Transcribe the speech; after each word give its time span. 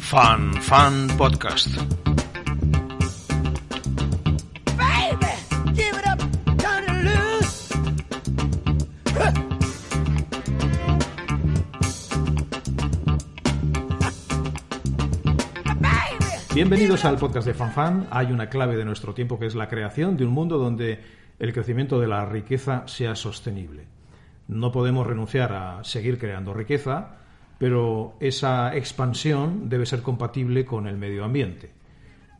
Fan 0.00 0.54
Fan 0.62 1.08
Podcast. 1.18 1.76
Baby, 4.76 5.32
give 5.74 5.96
it 5.96 6.06
up, 6.06 6.18
turn 6.58 6.84
it 6.84 7.04
loose. 7.04 7.72
Huh. 9.14 9.32
Baby, 15.80 16.36
Bienvenidos 16.54 17.04
al 17.04 17.16
podcast 17.16 17.46
de 17.46 17.54
FanFan. 17.54 18.06
Hay 18.10 18.32
una 18.32 18.48
clave 18.48 18.76
de 18.76 18.84
nuestro 18.84 19.12
tiempo 19.14 19.38
que 19.38 19.46
es 19.46 19.54
la 19.54 19.68
creación 19.68 20.16
de 20.16 20.24
un 20.24 20.32
mundo 20.32 20.58
donde 20.58 21.00
el 21.38 21.52
crecimiento 21.52 22.00
de 22.00 22.06
la 22.08 22.24
riqueza 22.24 22.84
sea 22.86 23.14
sostenible. 23.14 23.86
No 24.48 24.72
podemos 24.72 25.06
renunciar 25.06 25.52
a 25.52 25.84
seguir 25.84 26.18
creando 26.18 26.52
riqueza, 26.54 27.21
pero 27.62 28.14
esa 28.18 28.76
expansión 28.76 29.68
debe 29.68 29.86
ser 29.86 30.02
compatible 30.02 30.64
con 30.64 30.88
el 30.88 30.96
medio 30.96 31.22
ambiente. 31.22 31.70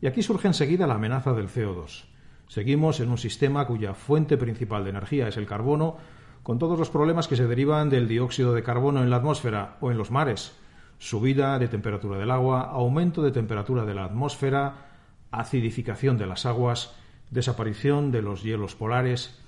Y 0.01 0.07
aquí 0.07 0.21
surge 0.21 0.49
enseguida 0.49 0.85
la 0.85 0.95
amenaza 0.95 1.31
del 1.31 1.47
CO2. 1.47 2.03
Seguimos 2.49 2.99
en 2.99 3.09
un 3.09 3.17
sistema 3.17 3.65
cuya 3.65 3.93
fuente 3.93 4.35
principal 4.35 4.83
de 4.83 4.89
energía 4.89 5.29
es 5.29 5.37
el 5.37 5.45
carbono, 5.45 5.95
con 6.43 6.59
todos 6.59 6.77
los 6.77 6.89
problemas 6.89 7.29
que 7.29 7.37
se 7.37 7.47
derivan 7.47 7.89
del 7.89 8.09
dióxido 8.09 8.53
de 8.53 8.63
carbono 8.63 9.01
en 9.01 9.09
la 9.09 9.15
atmósfera 9.15 9.77
o 9.79 9.91
en 9.91 9.97
los 9.97 10.11
mares, 10.11 10.57
subida 10.99 11.57
de 11.57 11.69
temperatura 11.69 12.19
del 12.19 12.29
agua, 12.29 12.63
aumento 12.63 13.21
de 13.21 13.31
temperatura 13.31 13.85
de 13.85 13.93
la 13.93 14.03
atmósfera, 14.03 14.87
acidificación 15.31 16.17
de 16.17 16.25
las 16.25 16.45
aguas, 16.45 16.97
desaparición 17.31 18.11
de 18.11 18.23
los 18.23 18.43
hielos 18.43 18.75
polares. 18.75 19.39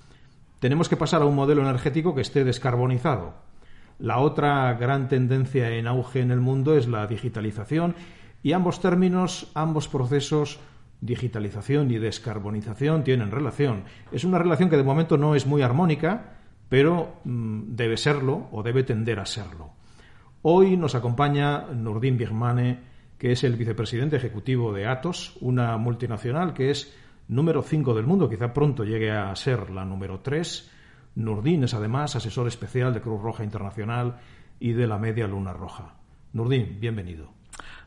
Tenemos 0.58 0.88
que 0.88 0.96
pasar 0.96 1.20
a 1.20 1.26
un 1.26 1.34
modelo 1.34 1.60
energético 1.60 2.14
que 2.14 2.22
esté 2.22 2.44
descarbonizado. 2.44 3.44
La 3.98 4.18
otra 4.18 4.74
gran 4.74 5.08
tendencia 5.08 5.70
en 5.70 5.86
auge 5.86 6.20
en 6.20 6.30
el 6.30 6.40
mundo 6.40 6.76
es 6.76 6.86
la 6.86 7.06
digitalización 7.06 7.94
y 8.42 8.52
ambos 8.52 8.80
términos, 8.80 9.50
ambos 9.54 9.88
procesos, 9.88 10.60
digitalización 11.00 11.90
y 11.90 11.98
descarbonización, 11.98 13.04
tienen 13.04 13.30
relación. 13.30 13.84
Es 14.12 14.24
una 14.24 14.38
relación 14.38 14.68
que 14.68 14.76
de 14.76 14.84
momento 14.84 15.16
no 15.16 15.34
es 15.34 15.46
muy 15.46 15.62
armónica, 15.62 16.36
pero 16.68 17.20
mm, 17.24 17.74
debe 17.74 17.96
serlo 17.96 18.48
o 18.52 18.62
debe 18.62 18.82
tender 18.82 19.18
a 19.18 19.26
serlo. 19.26 19.70
Hoy 20.42 20.76
nos 20.76 20.94
acompaña 20.94 21.66
Nurdin 21.72 22.18
Birmane, 22.18 22.80
que 23.18 23.32
es 23.32 23.44
el 23.44 23.56
vicepresidente 23.56 24.16
ejecutivo 24.16 24.72
de 24.72 24.86
Atos, 24.86 25.36
una 25.40 25.76
multinacional 25.78 26.52
que 26.52 26.70
es 26.70 26.94
número 27.28 27.62
5 27.62 27.94
del 27.94 28.06
mundo, 28.06 28.28
quizá 28.28 28.52
pronto 28.52 28.84
llegue 28.84 29.10
a 29.10 29.34
ser 29.34 29.70
la 29.70 29.84
número 29.84 30.20
3. 30.20 30.70
Nurdin 31.16 31.64
es 31.64 31.72
además 31.72 32.14
asesor 32.14 32.46
especial 32.46 32.92
de 32.92 33.00
Cruz 33.00 33.20
Roja 33.22 33.42
Internacional 33.42 34.18
y 34.60 34.72
de 34.72 34.86
la 34.86 34.98
Media 34.98 35.26
Luna 35.26 35.54
Roja. 35.54 35.94
Nurdin, 36.34 36.78
bienvenido. 36.78 37.32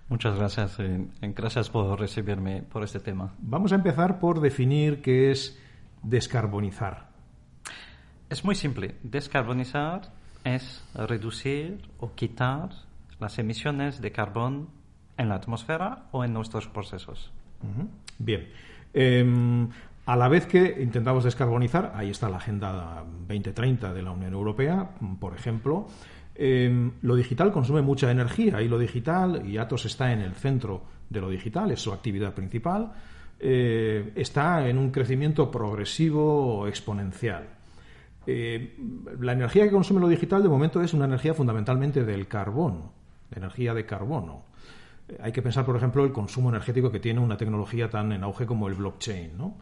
Muchas 0.10 0.36
gracias. 0.36 0.80
eh, 0.80 1.08
gracias 1.22 1.70
por 1.70 2.00
recibirme 2.00 2.64
por 2.64 2.84
este 2.84 3.00
tema. 3.00 3.36
Vamos 3.38 3.72
a 3.72 3.76
empezar 3.76 4.20
por 4.20 4.42
definir 4.42 5.04
qué 5.04 5.30
es 5.30 5.60
descarbonizar. 6.02 7.10
Es 8.32 8.44
muy 8.44 8.56
simple. 8.56 8.96
Descarbonizar 9.04 10.12
es 10.44 10.84
reducir 10.96 11.88
o 12.00 12.16
quitar 12.16 12.70
las 13.20 13.38
emisiones 13.38 14.02
de 14.02 14.12
carbón 14.12 14.70
en 15.18 15.30
la 15.30 15.36
atmósfera 15.36 16.08
o 16.12 16.24
en 16.24 16.34
nuestros 16.34 16.68
procesos. 16.68 17.32
Bien. 18.18 18.50
Eh, 18.96 19.68
a 20.10 20.16
la 20.16 20.28
vez 20.28 20.48
que 20.48 20.78
intentamos 20.82 21.24
descarbonizar, 21.24 21.94
ahí 21.94 22.10
está 22.10 22.30
la 22.30 22.38
Agenda 22.38 23.06
2030 23.28 23.94
de 23.94 24.02
la 24.02 24.10
Unión 24.10 24.34
Europea, 24.34 24.90
por 25.20 25.36
ejemplo, 25.36 25.86
eh, 26.34 26.92
lo 27.04 27.16
digital 27.16 27.52
consume 27.52 27.84
mucha 27.84 28.10
energía 28.10 28.60
y 28.64 28.68
lo 28.68 28.80
digital, 28.80 29.48
y 29.48 29.60
Atos 29.60 29.86
está 29.86 30.12
en 30.12 30.22
el 30.22 30.34
centro 30.34 30.82
de 31.12 31.22
lo 31.22 31.30
digital, 31.30 31.70
es 31.70 31.82
su 31.82 31.94
actividad 31.94 32.34
principal, 32.34 32.92
eh, 33.40 34.12
está 34.16 34.68
en 34.68 34.80
un 34.80 34.90
crecimiento 34.90 35.52
progresivo 35.52 36.66
exponencial. 36.68 37.48
Eh, 38.26 38.80
la 39.20 39.34
energía 39.34 39.66
que 39.66 39.72
consume 39.72 40.02
lo 40.02 40.08
digital 40.08 40.42
de 40.42 40.50
momento 40.50 40.82
es 40.82 40.92
una 40.96 41.06
energía 41.06 41.36
fundamentalmente 41.36 42.04
del 42.04 42.28
carbono, 42.28 42.94
de 43.30 43.38
energía 43.38 43.76
de 43.76 43.86
carbono. 43.86 44.42
Hay 45.22 45.32
que 45.32 45.44
pensar, 45.44 45.68
por 45.68 45.76
ejemplo, 45.76 46.04
el 46.04 46.12
consumo 46.12 46.50
energético 46.50 46.92
que 46.92 47.00
tiene 47.00 47.20
una 47.20 47.38
tecnología 47.38 47.92
tan 47.92 48.12
en 48.12 48.24
auge 48.24 48.48
como 48.48 48.68
el 48.68 48.74
blockchain. 48.74 49.38
¿no? 49.38 49.54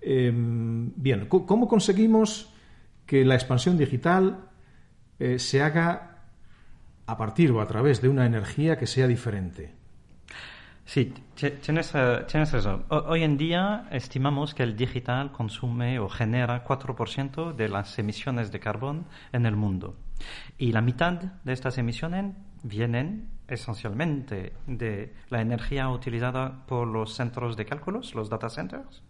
Eh, 0.00 0.32
bien, 0.34 1.26
¿cómo 1.28 1.68
conseguimos 1.68 2.52
que 3.06 3.24
la 3.24 3.34
expansión 3.34 3.76
digital 3.78 4.48
eh, 5.18 5.38
se 5.38 5.62
haga 5.62 6.24
a 7.06 7.16
partir 7.16 7.50
o 7.52 7.60
a 7.60 7.66
través 7.66 8.00
de 8.02 8.08
una 8.08 8.26
energía 8.26 8.78
que 8.78 8.86
sea 8.86 9.06
diferente? 9.08 9.74
Sí, 10.84 11.12
ti- 11.34 11.50
tienes, 11.62 11.94
eh, 11.94 12.24
tienes 12.28 12.52
razón. 12.52 12.84
Ho- 12.88 13.04
Hoy 13.08 13.22
en 13.22 13.36
día 13.36 13.86
estimamos 13.90 14.54
que 14.54 14.62
el 14.62 14.76
digital 14.76 15.32
consume 15.32 15.98
o 15.98 16.08
genera 16.08 16.64
4% 16.64 17.52
de 17.52 17.68
las 17.68 17.98
emisiones 17.98 18.50
de 18.52 18.60
carbón 18.60 19.04
en 19.32 19.44
el 19.44 19.54
mundo. 19.56 19.96
Y 20.56 20.72
la 20.72 20.80
mitad 20.80 21.12
de 21.44 21.52
estas 21.52 21.76
emisiones 21.78 22.34
vienen 22.62 23.28
esencialmente 23.48 24.54
de 24.66 25.14
la 25.28 25.40
energía 25.42 25.88
utilizada 25.90 26.64
por 26.66 26.88
los 26.88 27.14
centros 27.14 27.56
de 27.56 27.66
cálculos, 27.66 28.14
los 28.14 28.28
data 28.30 28.48
centers, 28.50 29.02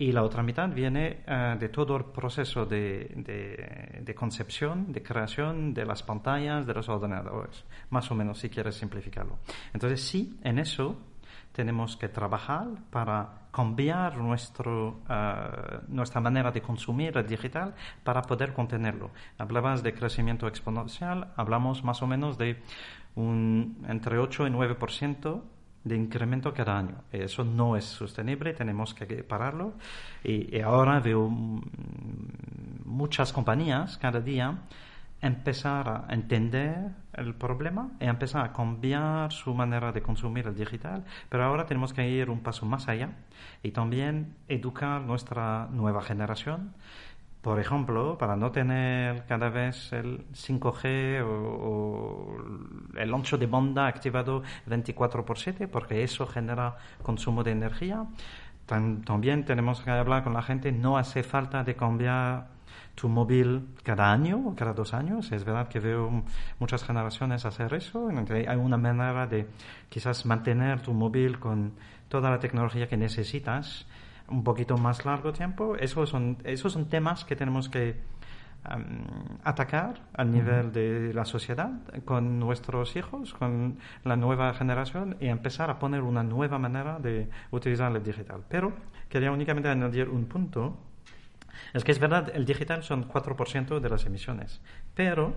y 0.00 0.12
la 0.12 0.22
otra 0.22 0.44
mitad 0.44 0.68
viene 0.70 1.24
eh, 1.26 1.56
de 1.58 1.68
todo 1.68 1.96
el 1.96 2.04
proceso 2.04 2.64
de, 2.64 3.10
de- 4.04 4.14
concepción, 4.14 4.92
de 4.92 5.02
creación 5.02 5.74
de 5.74 5.84
las 5.84 6.02
pantallas, 6.02 6.66
de 6.66 6.74
los 6.74 6.88
ordenadores, 6.88 7.64
más 7.90 8.10
o 8.10 8.14
menos 8.14 8.38
si 8.38 8.48
quieres 8.48 8.76
simplificarlo. 8.76 9.38
Entonces 9.74 10.00
sí, 10.00 10.38
en 10.42 10.58
eso 10.58 10.96
tenemos 11.52 11.96
que 11.96 12.08
trabajar 12.08 12.68
para 12.90 13.48
cambiar 13.52 14.18
nuestro, 14.18 15.00
eh, 15.08 15.80
nuestra 15.88 16.20
manera 16.20 16.52
de 16.52 16.62
consumir 16.62 17.16
el 17.18 17.26
digital 17.26 17.74
para 18.04 18.22
poder 18.22 18.52
contenerlo. 18.52 19.10
Hablabas 19.36 19.82
de 19.82 19.94
crecimiento 19.94 20.46
exponencial, 20.46 21.32
hablamos 21.36 21.82
más 21.82 22.02
o 22.02 22.06
menos 22.06 22.38
de 22.38 22.62
un, 23.16 23.84
entre 23.88 24.18
8 24.18 24.46
y 24.46 24.50
9% 24.50 25.42
de 25.88 25.96
incremento 25.96 26.52
cada 26.52 26.78
año. 26.78 27.02
Eso 27.12 27.44
no 27.44 27.76
es 27.76 27.84
sostenible, 27.84 28.52
tenemos 28.52 28.94
que 28.94 29.06
pararlo. 29.24 29.74
Y, 30.22 30.60
ahora 30.60 31.00
veo 31.00 31.28
mm, 31.28 31.62
muchas 32.84 33.32
compañías 33.32 33.98
cada 33.98 34.20
día 34.20 34.58
empezar 35.20 35.88
a 35.88 36.14
entender 36.14 36.92
el 37.14 37.34
problema 37.34 37.90
y 38.00 38.04
empezar 38.04 38.44
a 38.44 38.52
cambiar 38.52 39.32
su 39.32 39.52
manera 39.52 39.90
de 39.90 40.00
consumir 40.00 40.46
el 40.46 40.54
digital, 40.54 41.04
pero 41.28 41.44
ahora 41.44 41.66
tenemos 41.66 41.92
que 41.92 42.08
ir 42.08 42.30
un 42.30 42.40
paso 42.40 42.66
más 42.66 42.88
allá 42.88 43.10
y 43.62 43.72
también 43.72 44.36
educar 44.46 45.00
nuestra 45.02 45.66
nueva 45.72 46.02
generación. 46.02 46.72
Por 47.48 47.58
ejemplo, 47.58 48.18
para 48.18 48.36
no 48.36 48.50
tener 48.50 49.24
cada 49.24 49.48
vez 49.48 49.90
el 49.94 50.26
5G 50.34 51.22
o, 51.24 52.36
el 52.94 53.14
ancho 53.14 53.38
de 53.38 53.46
banda 53.46 53.86
activado 53.86 54.42
24 54.66 55.24
por 55.24 55.38
7, 55.38 55.66
porque 55.66 56.02
eso 56.02 56.26
genera 56.26 56.76
consumo 57.02 57.42
de 57.42 57.52
energía. 57.52 58.04
Tam- 58.68 59.02
también 59.02 59.46
tenemos 59.46 59.80
que 59.80 59.90
hablar 59.90 60.24
con 60.24 60.34
la 60.34 60.42
gente, 60.42 60.70
no 60.72 60.98
hace 60.98 61.22
falta 61.22 61.64
de 61.64 61.74
cambiar 61.74 62.48
tu 62.94 63.08
móvil 63.08 63.68
cada 63.82 64.12
año 64.12 64.42
o 64.46 64.54
cada 64.54 64.74
dos 64.74 64.92
años. 64.92 65.32
Es 65.32 65.42
verdad 65.42 65.68
que 65.68 65.80
veo 65.80 66.22
muchas 66.58 66.84
generaciones 66.84 67.46
hacer 67.46 67.72
eso. 67.72 68.10
Hay 68.10 68.56
una 68.58 68.76
manera 68.76 69.26
de 69.26 69.46
quizás 69.88 70.26
mantener 70.26 70.82
tu 70.82 70.92
móvil 70.92 71.38
con 71.38 71.72
toda 72.10 72.28
la 72.28 72.40
tecnología 72.40 72.88
que 72.88 72.98
necesitas 72.98 73.86
un 74.28 74.44
poquito 74.44 74.76
más 74.76 75.04
largo 75.04 75.32
tiempo. 75.32 75.76
Esos 75.76 76.08
son, 76.10 76.38
esos 76.44 76.72
son 76.72 76.88
temas 76.88 77.24
que 77.24 77.36
tenemos 77.36 77.68
que 77.68 78.00
am, 78.64 79.04
atacar 79.44 80.02
a 80.14 80.24
nivel 80.24 80.72
de 80.72 81.12
la 81.14 81.24
sociedad 81.24 81.70
con 82.04 82.38
nuestros 82.38 82.96
hijos, 82.96 83.34
con 83.34 83.78
la 84.04 84.16
nueva 84.16 84.52
generación 84.54 85.16
y 85.20 85.28
empezar 85.28 85.70
a 85.70 85.78
poner 85.78 86.02
una 86.02 86.22
nueva 86.22 86.58
manera 86.58 86.98
de 86.98 87.28
utilizar 87.50 87.94
el 87.94 88.02
digital. 88.02 88.44
Pero 88.48 88.72
quería 89.08 89.30
únicamente 89.30 89.68
añadir 89.68 90.08
un 90.08 90.26
punto 90.26 90.78
es 91.72 91.84
que 91.84 91.92
es 91.92 91.98
verdad, 91.98 92.30
el 92.34 92.44
digital 92.44 92.82
son 92.82 93.08
4% 93.08 93.80
de 93.80 93.88
las 93.88 94.06
emisiones, 94.06 94.60
pero 94.94 95.34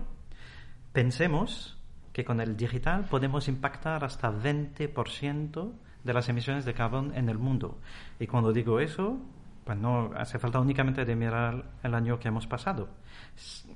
pensemos 0.92 1.78
que 2.12 2.24
con 2.24 2.40
el 2.40 2.56
digital 2.56 3.06
podemos 3.06 3.48
impactar 3.48 4.04
hasta 4.04 4.30
20% 4.30 5.72
de 6.04 6.12
las 6.12 6.28
emisiones 6.28 6.64
de 6.64 6.74
carbón 6.74 7.12
en 7.14 7.28
el 7.28 7.38
mundo. 7.38 7.78
Y 8.18 8.26
cuando 8.26 8.52
digo 8.52 8.80
eso, 8.80 9.18
pues 9.64 9.78
no 9.78 10.10
hace 10.16 10.38
falta 10.38 10.58
únicamente 10.58 11.04
de 11.04 11.14
mirar 11.14 11.64
el 11.82 11.94
año 11.94 12.18
que 12.18 12.28
hemos 12.28 12.46
pasado. 12.46 12.88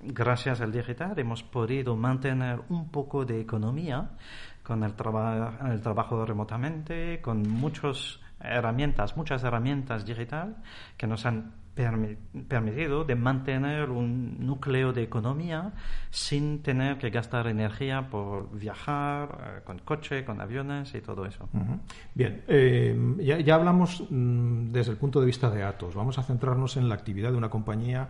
Gracias 0.03 0.61
al 0.61 0.73
digital 0.73 1.19
hemos 1.19 1.43
podido 1.43 1.97
mantener 1.97 2.61
un 2.69 2.91
poco 2.91 3.25
de 3.25 3.41
economía 3.41 4.11
con 4.63 4.83
el, 4.83 4.95
traba- 4.95 5.59
el 5.71 5.81
trabajo 5.81 6.25
remotamente, 6.27 7.21
con 7.21 7.49
muchas 7.49 8.21
herramientas, 8.41 9.17
muchas 9.17 9.43
herramientas 9.45 10.05
digital 10.05 10.57
que 10.97 11.07
nos 11.07 11.25
han 11.25 11.53
permitido 11.77 13.05
de 13.05 13.15
mantener 13.15 13.91
un 13.91 14.47
núcleo 14.47 14.95
de 14.95 15.03
economía 15.03 15.75
sin 16.11 16.63
tener 16.63 16.97
que 16.97 17.11
gastar 17.11 17.47
energía 17.49 18.09
por 18.09 18.59
viajar 18.59 19.59
eh, 19.59 19.61
con 19.65 19.79
coche, 19.81 20.25
con 20.25 20.41
aviones 20.41 20.95
y 20.95 21.03
todo 21.03 21.27
eso. 21.27 21.49
Bien, 22.15 22.43
eh, 22.49 22.97
ya, 23.19 23.41
ya, 23.41 23.55
hablamos 23.57 24.03
mm, 24.09 24.73
desde 24.73 24.93
el 24.93 24.97
punto 24.97 25.21
de 25.21 25.27
vista 25.27 25.51
de 25.51 25.63
Atos. 25.63 25.95
Vamos 25.95 26.19
a 26.19 26.23
centrarnos 26.23 26.79
en 26.79 26.89
la 26.89 26.95
actividad 26.95 27.31
de 27.31 27.37
una 27.37 27.51
compañía 27.51 28.09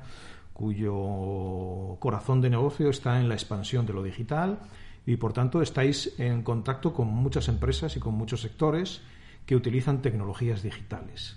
cuyo 0.52 1.96
corazón 1.98 2.40
de 2.40 2.50
negocio 2.50 2.88
está 2.88 3.20
en 3.20 3.28
la 3.28 3.34
expansión 3.34 3.84
de 3.84 3.92
lo 3.92 4.02
digital 4.02 4.60
y 5.04 5.16
por 5.16 5.32
tanto 5.32 5.60
estáis 5.60 6.18
en 6.18 6.42
contacto 6.42 6.94
con 6.94 7.08
muchas 7.08 7.48
empresas 7.48 7.96
y 7.96 8.00
con 8.00 8.14
muchos 8.14 8.42
sectores 8.42 9.02
que 9.44 9.56
utilizan 9.56 10.02
tecnologías 10.02 10.62
digitales. 10.62 11.36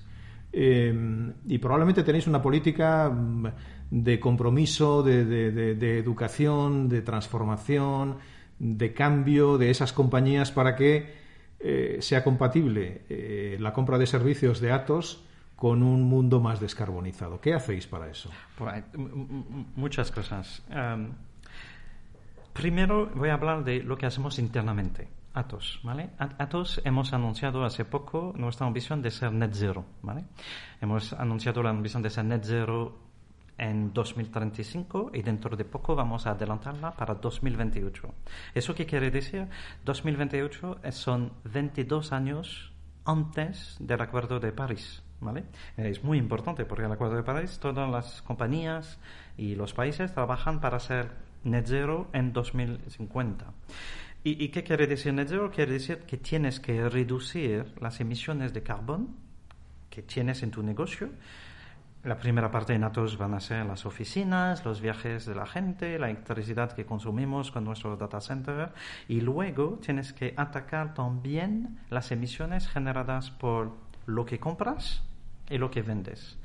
Eh, 0.51 1.31
y 1.48 1.57
probablemente 1.60 2.04
tenéis 2.04 2.28
una 2.28 2.42
política 2.42 3.10
mm, 3.10 3.48
de 3.92 4.19
compromiso, 4.19 5.04
de, 5.04 6.00
educación, 6.00 6.90
de 6.90 7.01
transformación, 7.01 8.18
de 8.57 8.94
cambio 8.94 9.57
de 9.57 9.69
esas 9.69 9.94
compañías 9.94 10.51
para 10.51 10.75
que 10.75 11.13
eh, 11.60 11.98
sea 12.01 12.24
compatible 12.24 13.04
eh, 13.10 13.57
la 13.60 13.74
compra 13.74 13.98
de 13.98 14.07
servicios 14.07 14.60
de 14.60 14.72
Atos 14.72 15.24
con 15.56 15.84
un 15.84 16.04
mundo 16.04 16.40
más 16.40 16.60
descarbonizado. 16.60 17.42
¿Qué 17.42 17.54
hacéis 17.54 17.86
para 17.86 18.10
eso? 18.10 18.30
Pues 18.57 18.84
muchas 19.75 20.10
cosas. 20.12 20.63
primero 22.54 23.12
voy 23.13 23.30
a 23.30 23.34
hablar 23.34 23.63
de 23.66 23.84
lo 23.84 23.98
que 23.98 24.06
hacemos 24.06 24.40
internamente. 24.40 25.19
Atos, 25.39 25.80
¿vale? 25.83 26.09
Atos 26.18 26.81
hemos 26.83 27.13
anunciado 27.13 27.63
hace 27.63 27.86
poco 27.86 28.33
nuestra 28.36 28.68
ambición 28.68 29.01
de 29.01 29.09
ser 29.09 29.31
net 29.31 29.51
zero, 29.53 29.86
¿vale? 30.01 30.25
Hemos 30.81 31.13
anunciado 31.13 31.63
la 31.63 31.69
ambición 31.69 32.03
de 32.03 32.09
ser 32.09 32.25
net 32.25 32.44
zero 32.44 33.00
en 33.57 33.94
2035 33.94 35.12
y 35.13 35.21
dentro 35.21 35.56
de 35.56 35.63
poco 35.63 35.95
vamos 35.95 36.27
a 36.27 36.31
adelantarla 36.31 36.91
para 36.91 37.15
2028. 37.15 38.13
¿Eso 38.53 38.75
qué 38.75 38.86
quiere 38.86 39.12
decir? 39.12 39.47
2028 39.86 40.81
son 40.91 41.31
22 41.45 42.12
años 42.12 42.74
antes 43.06 43.77
del 43.80 44.01
Acuerdo 44.01 44.39
de 44.39 44.51
París. 44.51 45.03
¿vale? 45.21 45.45
Es 45.77 46.03
muy 46.03 46.18
importante 46.18 46.65
porque 46.65 46.86
el 46.86 46.91
Acuerdo 46.91 47.15
de 47.15 47.24
París, 47.24 47.59
todas 47.59 47.89
las 47.89 48.21
compañías 48.24 49.00
y 49.38 49.56
los 49.56 49.74
países 49.74 50.13
trabajan 50.13 50.59
para 50.59 50.80
ser 50.80 51.12
net 51.44 51.65
zero 51.65 52.07
en 52.13 52.33
2050. 52.33 53.45
¿Y, 54.21 54.50
qué 54.50 54.63
quiere 54.63 54.86
decir 54.86 55.13
net 55.13 55.30
zero? 55.30 55.50
Quiere 55.50 55.74
decir 55.74 56.00
que 56.00 56.18
tienes 56.18 56.60
que 56.60 56.89
reducir 56.89 57.74
las 57.80 58.01
emisiones 58.01 58.54
de 58.54 58.62
carbón 58.62 59.16
que 59.89 60.01
tienes 60.01 60.44
en 60.44 60.51
tu 60.51 60.62
negocio. 60.62 61.10
La 62.04 62.18
primera 62.18 62.51
parte 62.51 62.74
de 62.74 62.80
NATOS 62.80 63.18
van 63.18 63.33
a 63.33 63.39
ser 63.39 63.66
las 63.66 63.86
oficinas, 63.86 64.66
los 64.66 64.81
viajes 64.81 65.25
de 65.25 65.36
la 65.36 65.45
gente, 65.45 65.98
la 65.98 66.10
electricidad 66.10 66.74
que 66.74 66.86
consumimos 66.86 67.51
con 67.51 67.63
nuestro 67.63 67.95
data 67.95 68.19
center. 68.19 68.74
Y 69.07 69.21
luego 69.21 69.80
tienes 69.81 70.12
que 70.12 70.33
atacar 70.36 70.94
también 70.94 71.80
las 71.89 72.12
emisiones 72.12 72.68
generadas 72.68 73.31
por 73.31 73.72
lo 74.06 74.25
que 74.25 74.39
compras 74.39 75.01
y 75.50 75.57
lo 75.57 75.72
que 75.72 75.81
vendes. 75.81 76.38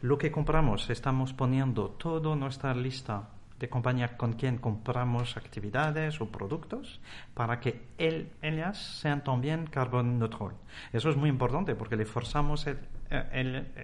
Lo 0.00 0.16
que 0.16 0.30
compramos, 0.30 0.88
estamos 0.88 1.34
poniendo 1.34 1.90
toda 1.90 2.34
nuestra 2.34 2.74
lista 2.74 3.28
de 3.60 3.68
compañía 3.68 4.16
con 4.16 4.32
quien 4.32 4.56
compramos 4.56 5.36
actividades 5.36 6.20
o 6.20 6.32
productos 6.32 6.98
para 7.34 7.60
que 7.60 7.84
ellas 7.98 8.78
sean 9.00 9.22
también 9.22 9.66
carbon 9.66 10.18
neutral. 10.18 10.56
Eso 10.92 11.10
es 11.10 11.16
muy 11.16 11.28
importante 11.28 11.74
porque 11.74 11.96
le 11.96 12.06
forzamos 12.06 12.66
a 12.66 12.76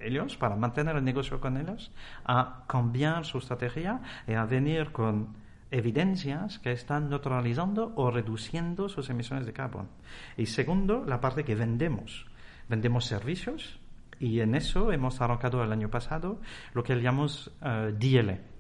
ellos 0.00 0.36
para 0.38 0.56
mantener 0.56 0.96
el 0.96 1.04
negocio 1.04 1.40
con 1.40 1.58
ellos 1.58 1.92
a 2.24 2.64
cambiar 2.66 3.26
su 3.26 3.38
estrategia 3.38 4.00
y 4.26 4.32
a 4.32 4.46
venir 4.46 4.92
con 4.92 5.36
evidencias 5.70 6.58
que 6.58 6.72
están 6.72 7.10
neutralizando 7.10 7.92
o 7.96 8.10
reduciendo 8.10 8.88
sus 8.88 9.10
emisiones 9.10 9.44
de 9.44 9.52
carbón. 9.52 9.90
Y 10.38 10.46
segundo, 10.46 11.04
la 11.04 11.20
parte 11.20 11.44
que 11.44 11.54
vendemos. 11.54 12.24
Vendemos 12.68 13.04
servicios 13.04 13.78
y 14.18 14.40
en 14.40 14.54
eso 14.54 14.90
hemos 14.90 15.20
arrancado 15.20 15.62
el 15.62 15.70
año 15.70 15.90
pasado 15.90 16.40
lo 16.72 16.82
que 16.82 16.94
llamamos 16.94 17.52
uh, 17.60 17.92
DLE 17.92 18.55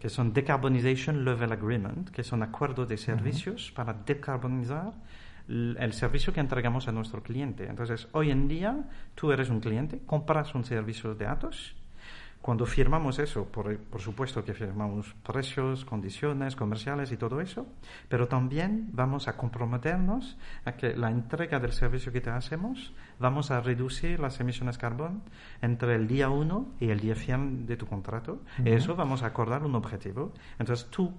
que 0.00 0.08
son 0.08 0.32
Decarbonization 0.32 1.24
Level 1.24 1.52
Agreement, 1.52 2.10
que 2.10 2.22
son 2.22 2.42
acuerdos 2.42 2.88
de 2.88 2.96
servicios 2.96 3.72
para 3.72 3.92
decarbonizar 3.92 4.92
el 5.48 5.92
servicio 5.92 6.32
que 6.32 6.40
entregamos 6.40 6.88
a 6.88 6.92
nuestro 6.92 7.22
cliente. 7.22 7.66
Entonces, 7.66 8.06
hoy 8.12 8.30
en 8.30 8.48
día, 8.48 8.88
tú 9.14 9.32
eres 9.32 9.48
un 9.48 9.60
cliente, 9.60 10.00
compras 10.04 10.54
un 10.54 10.64
servicio 10.64 11.14
de 11.14 11.24
datos 11.24 11.74
cuando 12.40 12.64
firmamos 12.66 13.18
eso, 13.18 13.46
por, 13.46 13.76
por, 13.78 14.00
supuesto 14.00 14.44
que 14.44 14.54
firmamos 14.54 15.14
precios, 15.26 15.84
condiciones 15.84 16.56
comerciales 16.56 17.12
y 17.12 17.16
todo 17.16 17.40
eso, 17.40 17.66
pero 18.08 18.28
también 18.28 18.88
vamos 18.92 19.28
a 19.28 19.36
comprometernos 19.36 20.38
a 20.64 20.72
que 20.72 20.96
la 20.96 21.10
entrega 21.10 21.58
del 21.58 21.72
servicio 21.72 22.12
que 22.12 22.20
te 22.20 22.30
hacemos, 22.30 22.94
vamos 23.18 23.50
a 23.50 23.60
reducir 23.60 24.20
las 24.20 24.40
emisiones 24.40 24.76
de 24.76 24.80
carbón 24.80 25.22
entre 25.60 25.96
el 25.96 26.06
día 26.06 26.30
1 26.30 26.76
y 26.80 26.90
el 26.90 27.00
día 27.00 27.16
100 27.16 27.66
de 27.66 27.76
tu 27.76 27.86
contrato. 27.86 28.42
Y 28.64 28.70
eso 28.70 28.94
vamos 28.94 29.22
a 29.22 29.26
acordar 29.26 29.64
un 29.64 29.74
objetivo. 29.74 30.32
Entonces 30.58 30.88
tú, 30.90 31.12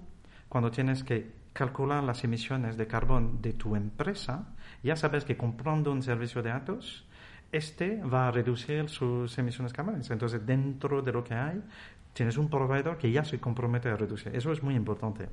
cuando 0.48 0.70
tienes 0.70 1.04
que 1.04 1.40
calcular 1.52 2.02
las 2.02 2.24
emisiones 2.24 2.76
de 2.76 2.86
carbón 2.86 3.42
de 3.42 3.52
tu 3.52 3.76
empresa, 3.76 4.48
ya 4.82 4.96
sabes 4.96 5.24
que 5.24 5.36
comprando 5.36 5.92
un 5.92 6.02
servicio 6.02 6.42
de 6.42 6.50
datos, 6.50 7.06
este 7.52 8.02
va 8.02 8.28
a 8.28 8.30
reducir 8.30 8.88
sus 8.88 9.36
emisiones 9.38 9.72
carbónicas. 9.72 10.10
Entonces, 10.10 10.44
dentro 10.46 11.02
de 11.02 11.12
lo 11.12 11.24
que 11.24 11.34
hay, 11.34 11.62
tienes 12.12 12.36
un 12.36 12.48
proveedor 12.48 12.98
que 12.98 13.10
ya 13.10 13.24
se 13.24 13.38
compromete 13.40 13.88
a 13.88 13.96
reducir. 13.96 14.34
Eso 14.34 14.52
es 14.52 14.62
muy 14.62 14.74
importante. 14.74 15.28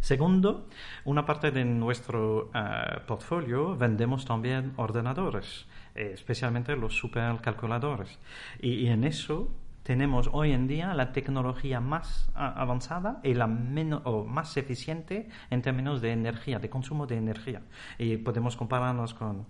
Segundo, 0.00 0.68
una 1.04 1.24
parte 1.24 1.52
de 1.52 1.64
nuestro 1.64 2.50
uh, 2.54 3.06
portfolio 3.06 3.76
vendemos 3.76 4.24
también 4.24 4.72
ordenadores, 4.76 5.66
eh, 5.94 6.10
especialmente 6.12 6.74
los 6.74 6.96
supercalculadores. 6.96 8.18
Y, 8.60 8.70
y, 8.70 8.88
en 8.88 9.04
eso 9.04 9.48
tenemos 9.84 10.28
hoy 10.32 10.52
en 10.52 10.66
día 10.66 10.92
la 10.94 11.12
tecnología 11.12 11.80
más 11.80 12.30
avanzada 12.34 13.20
y 13.22 13.34
la 13.34 13.46
menos, 13.46 14.02
o 14.04 14.24
más 14.24 14.56
eficiente 14.56 15.28
en 15.50 15.62
términos 15.62 16.00
de 16.00 16.10
energía, 16.10 16.58
de 16.58 16.68
consumo 16.68 17.06
de 17.06 17.18
energía. 17.18 17.62
Y 17.96 18.16
podemos 18.16 18.56
compararnos 18.56 19.14
con 19.14 19.46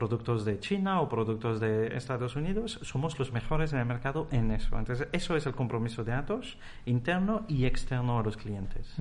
productos 0.00 0.46
de 0.46 0.58
China 0.58 1.02
o 1.02 1.08
productos 1.08 1.60
de 1.60 1.94
Estados 1.94 2.34
Unidos, 2.34 2.80
somos 2.82 3.18
los 3.18 3.32
mejores 3.32 3.74
en 3.74 3.80
el 3.80 3.84
mercado 3.84 4.28
en 4.32 4.50
eso. 4.50 4.78
Entonces, 4.78 5.08
eso 5.12 5.36
es 5.36 5.44
el 5.44 5.52
compromiso 5.52 6.04
de 6.04 6.12
Atos, 6.12 6.56
interno 6.86 7.44
y 7.48 7.66
externo 7.66 8.18
a 8.18 8.22
los 8.22 8.38
clientes. 8.38 8.96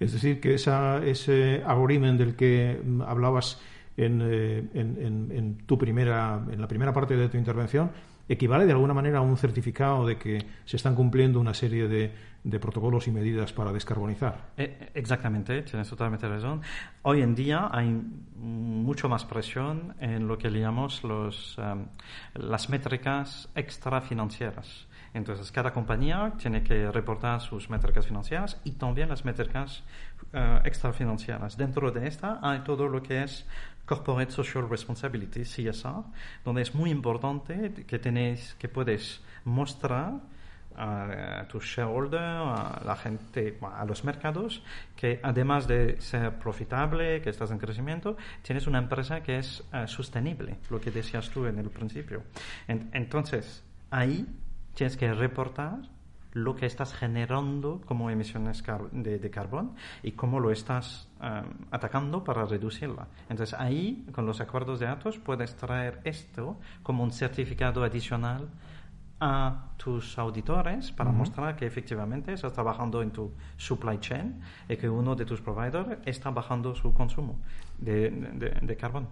Es 0.00 0.12
decir, 0.12 0.40
que 0.40 0.54
ese 0.54 1.62
agreement 1.64 2.18
del 2.18 2.34
que 2.34 2.82
mm, 2.84 3.02
hablabas 3.02 3.60
en, 3.96 4.20
eh, 4.24 4.64
en, 4.74 5.30
en, 5.30 5.58
tu 5.58 5.78
primera, 5.78 6.42
en 6.50 6.60
la 6.60 6.66
primera 6.66 6.92
parte 6.92 7.16
de 7.16 7.28
tu 7.28 7.36
intervención, 7.36 7.92
equivale 8.28 8.66
de 8.66 8.72
alguna 8.72 8.94
manera 8.94 9.18
a 9.18 9.20
un 9.20 9.36
certificado 9.36 10.06
de 10.06 10.16
que 10.16 10.44
se 10.64 10.76
están 10.76 10.94
cumpliendo 10.94 11.40
una 11.40 11.54
serie 11.54 11.88
de, 11.88 12.32
protocolos 12.58 13.06
y 13.06 13.12
medidas 13.12 13.52
para 13.52 13.72
descarbonizar. 13.72 14.50
Eh, 14.56 14.90
exactamente, 14.94 15.62
tienes 15.62 15.88
totalmente 15.88 16.28
razón. 16.28 16.60
Hoy 17.02 17.22
en 17.22 17.34
día 17.34 17.68
hay 17.70 18.00
mucho 18.36 19.08
más 19.08 19.24
presión 19.24 19.94
en 20.00 20.26
lo 20.26 20.38
que 20.38 20.50
llamamos 20.50 21.04
um, 21.04 21.86
las 22.34 22.68
métricas 22.68 23.48
extrafinancieras. 23.54 24.88
Entonces, 25.14 25.52
cada 25.52 25.72
compañía 25.72 26.32
tiene 26.38 26.62
que 26.62 26.90
reportar 26.90 27.40
sus 27.40 27.68
métricas 27.68 28.06
financieras 28.06 28.60
y 28.64 28.72
también 28.72 29.10
las 29.10 29.24
métricas 29.24 29.82
uh, 30.32 30.66
extrafinancieras. 30.66 31.56
Dentro 31.56 31.90
de 31.90 32.08
esta 32.08 32.38
hay 32.42 32.60
todo 32.60 32.88
lo 32.88 33.02
que 33.02 33.22
es 33.22 33.46
Corporate 33.86 34.30
Social 34.32 34.68
Responsibility, 34.68 35.42
CSR, 35.42 36.04
donde 36.44 36.62
es 36.62 36.74
muy 36.74 36.90
importante 36.90 37.84
que, 37.86 37.98
tenéis, 37.98 38.54
que 38.58 38.68
puedes 38.68 39.20
mostrar 39.44 40.20
a, 40.76 41.44
tus 41.48 41.64
shareholders, 41.64 42.22
a 42.22 42.82
la 42.84 42.96
gente, 42.96 43.58
a 43.60 43.84
los 43.84 44.04
mercados, 44.04 44.62
que 44.96 45.20
además 45.22 45.66
de 45.66 46.00
ser 46.00 46.38
profitable, 46.38 47.20
que 47.20 47.30
estás 47.30 47.50
en 47.50 47.58
crecimiento, 47.58 48.16
tienes 48.42 48.66
una 48.66 48.78
empresa 48.78 49.22
que 49.22 49.38
es 49.38 49.62
eh, 49.72 49.86
sostenible, 49.86 50.58
lo 50.70 50.80
que 50.80 50.90
decías 50.90 51.28
tú 51.30 51.46
en 51.46 51.58
el 51.58 51.70
principio. 51.70 52.22
entonces, 52.68 53.62
ahí 53.90 54.26
tienes 54.74 54.96
que 54.96 55.12
reportar 55.12 55.80
lo 56.32 56.56
que 56.56 56.66
estás 56.66 56.94
generando 56.94 57.80
como 57.86 58.10
emisiones 58.10 58.62
de, 58.92 59.30
carbón 59.30 59.74
y 60.02 60.12
cómo 60.12 60.40
lo 60.40 60.50
estás 60.50 61.08
eh, 61.22 61.42
atacando 61.70 62.24
para 62.24 62.44
reducirla. 62.44 63.08
Entonces 63.28 63.58
ahí, 63.58 64.06
con 64.12 64.26
los 64.26 64.40
acuerdos 64.40 64.80
de 64.80 64.86
datos, 64.86 65.18
puedes 65.18 65.54
traer 65.56 66.00
esto 66.04 66.58
como 66.82 67.04
un 67.04 67.12
certificado 67.12 67.84
adicional 67.84 68.48
a 69.24 69.68
tus 69.76 70.18
auditores 70.18 70.90
para 70.90 71.12
mostrar 71.12 71.54
que 71.54 71.64
efectivamente 71.64 72.32
estás 72.32 72.52
trabajando 72.52 73.02
en 73.02 73.12
tu 73.12 73.30
supply 73.56 73.98
chain 74.00 74.40
y 74.68 74.76
que 74.76 74.88
uno 74.88 75.14
de 75.14 75.24
tus 75.24 75.40
proveedores 75.40 76.00
está 76.04 76.30
bajando 76.30 76.74
su 76.74 76.92
consumo 76.92 77.38
de, 77.78 78.10
de, 78.10 78.76
carbón. 78.76 79.06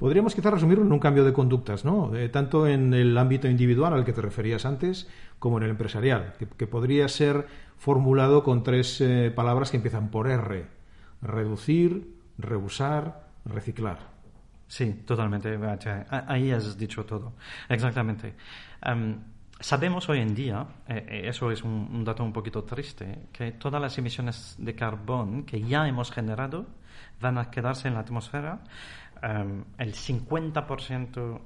Podríamos 0.00 0.34
quizás 0.34 0.54
resumirlo 0.54 0.82
en 0.82 0.92
un 0.92 0.98
cambio 0.98 1.24
de 1.24 1.34
conductas, 1.34 1.84
¿no? 1.84 2.16
Eh, 2.16 2.30
tanto 2.30 2.66
en 2.66 2.94
el 2.94 3.18
ámbito 3.18 3.48
individual 3.48 3.92
al 3.92 4.06
que 4.06 4.14
te 4.14 4.22
referías 4.22 4.64
antes, 4.64 5.06
como 5.38 5.58
en 5.58 5.64
el 5.64 5.70
empresarial, 5.70 6.32
que, 6.38 6.66
podría 6.66 7.06
ser 7.06 7.46
formulado 7.76 8.42
con 8.42 8.62
tres 8.62 8.98
eh, 9.02 9.30
palabras 9.30 9.70
que 9.70 9.76
empiezan 9.76 10.10
por 10.10 10.26
R. 10.26 10.64
Reducir, 11.20 12.16
reusar, 12.38 13.28
reciclar. 13.44 13.98
Sí, 14.68 15.02
totalmente. 15.04 15.58
Ahí 16.08 16.50
has 16.50 16.78
dicho 16.78 17.04
todo. 17.04 17.34
Exactamente. 17.68 18.32
Em, 18.80 19.18
sabemos 19.60 20.08
hoy 20.08 20.20
en 20.20 20.34
día, 20.34 20.66
eh, 20.88 21.24
eso 21.26 21.50
es 21.50 21.62
un, 21.62 21.90
un, 21.92 22.04
dato 22.04 22.24
un 22.24 22.32
poquito 22.32 22.64
triste, 22.64 23.26
que 23.34 23.52
todas 23.52 23.82
las 23.82 23.98
emisiones 23.98 24.54
de 24.56 24.74
carbón 24.74 25.44
que 25.44 25.60
ya 25.60 25.86
hemos 25.86 26.10
generado 26.10 26.79
van 27.20 27.38
a 27.38 27.50
quedarse 27.50 27.88
en 27.88 27.94
la 27.94 28.00
atmósfera 28.00 28.60
um, 29.22 29.64
el 29.78 29.94
50% 29.94 31.40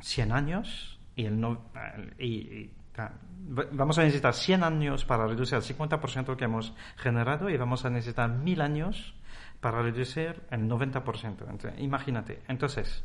100 0.00 0.32
años 0.32 0.98
y 1.16 1.24
el 1.24 1.40
no, 1.40 1.62
y, 2.18 2.70
vamos 3.72 3.98
a 3.98 4.02
necesitar 4.02 4.34
100 4.34 4.62
años 4.62 5.04
para 5.04 5.26
reducir 5.26 5.56
el 5.56 5.64
50% 5.64 6.36
que 6.36 6.44
hemos 6.44 6.74
generado 6.96 7.50
y 7.50 7.56
vamos 7.56 7.84
a 7.84 7.90
necesitar 7.90 8.30
1000 8.30 8.60
años 8.60 9.14
para 9.60 9.82
reducir 9.82 10.42
el 10.50 10.68
90%. 10.68 11.78
imagínate. 11.78 12.42
Entonces, 12.48 13.04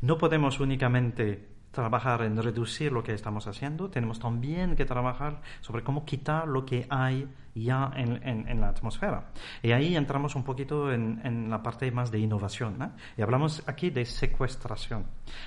no 0.00 0.18
podemos 0.18 0.58
únicamente 0.60 1.48
trabajar 1.72 2.22
en 2.22 2.40
reducir 2.40 2.92
lo 2.92 3.02
que 3.02 3.14
estamos 3.14 3.46
haciendo, 3.48 3.90
tenemos 3.90 4.20
también 4.20 4.76
que 4.76 4.84
trabajar 4.84 5.40
sobre 5.60 5.82
cómo 5.82 6.04
quitar 6.04 6.46
lo 6.46 6.64
que 6.64 6.86
hay 6.88 7.28
ya 7.54 7.90
en, 7.96 8.60
la 8.60 8.68
atmósfera. 8.68 9.30
Y 9.62 9.72
ahí 9.72 9.96
entramos 9.96 10.36
un 10.36 10.44
poquito 10.44 10.92
en, 10.92 11.50
la 11.50 11.62
parte 11.62 11.90
más 11.90 12.10
de 12.10 12.18
innovación. 12.18 12.92
Y 13.16 13.22
hablamos 13.22 13.62
aquí 13.66 13.90
de 13.90 14.04
secuestración. 14.04 15.06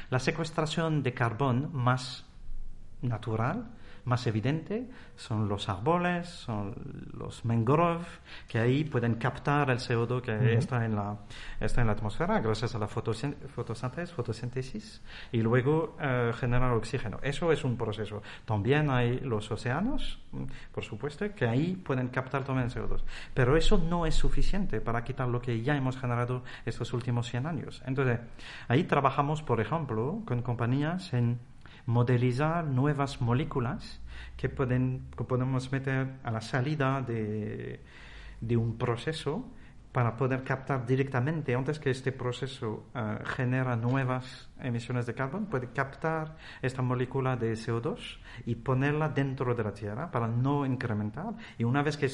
La 0.10 0.20
secuestración 0.20 1.02
de 1.02 1.14
carbón 1.14 1.70
más 1.72 2.26
natural 3.02 3.70
más 4.06 4.26
evidente 4.28 4.88
son 5.16 5.50
los 5.50 5.68
árboles, 5.70 6.28
son 6.28 6.76
los 7.14 7.44
mangroves, 7.46 8.08
que 8.48 8.60
ahí 8.60 8.84
pueden 8.84 9.16
captar 9.16 9.70
el 9.70 9.80
CO2 9.80 10.22
que 10.22 10.54
está, 10.54 10.86
en 10.86 10.96
la, 10.96 11.18
está 11.60 11.82
en 11.82 11.88
la 11.88 11.94
atmósfera 11.94 12.40
gracias 12.40 12.76
a 12.76 12.80
la 12.80 12.88
fotosíntesis, 12.88 14.12
fotosíntesis 14.12 15.02
y 15.32 15.42
luego 15.42 15.98
eh, 16.00 16.32
generar 16.36 16.72
oxígeno. 16.72 17.20
Eso 17.22 17.52
es 17.52 17.64
un 17.64 17.78
proceso. 17.78 18.22
También 18.46 18.90
hay 18.90 19.20
los 19.20 19.50
océanos, 19.52 20.20
por 20.72 20.84
supuesto, 20.84 21.34
que 21.34 21.48
ahí 21.48 21.76
pueden 21.76 22.10
captar 22.10 22.44
también 22.44 22.70
CO2. 22.70 23.02
Pero 23.34 23.58
eso 23.58 23.78
no 23.78 24.06
es 24.06 24.16
suficiente 24.16 24.82
para 24.82 25.04
quitar 25.04 25.28
lo 25.28 25.42
que 25.42 25.62
ya 25.62 25.76
hemos 25.76 25.98
generado 25.98 26.44
estos 26.66 26.94
últimos 26.94 27.30
100 27.30 27.48
años. 27.48 27.82
Entonces, 27.86 28.20
ahí 28.68 28.84
trabajamos, 28.84 29.42
por 29.42 29.60
ejemplo, 29.62 30.22
con 30.26 30.42
compañías 30.42 31.14
en 31.14 31.40
modelizar 31.86 32.66
nuevas 32.66 33.22
moléculas 33.22 34.02
que, 34.38 34.50
podemos 34.50 35.72
meter 35.72 36.16
a 36.24 36.32
la 36.32 36.42
salida 36.42 37.02
de, 37.02 37.80
un 38.58 38.78
proceso 38.78 39.46
para 39.92 40.18
poder 40.18 40.44
captar 40.44 40.86
directamente, 40.86 41.56
antes 41.56 41.80
que 41.80 41.90
este 41.90 42.12
proceso 42.12 42.84
uh, 42.94 43.24
genera 43.24 43.78
nuevas 43.78 44.50
emisiones 44.60 45.06
de 45.06 45.14
carbón, 45.14 45.46
puede 45.46 45.70
captar 45.72 46.36
esta 46.62 46.82
molécula 46.82 47.38
de 47.38 47.54
CO2 47.54 48.18
y 48.46 48.56
ponerla 48.56 49.08
dentro 49.08 49.56
de 49.56 49.64
la 49.64 49.74
Tierra 49.74 50.12
para 50.12 50.28
no 50.28 50.66
incrementar. 50.66 51.34
Y 51.58 51.64
una 51.64 51.82
vez 51.82 51.96
que 51.96 52.10